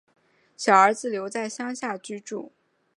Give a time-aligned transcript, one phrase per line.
[0.57, 2.53] 小儿子留在乡下居住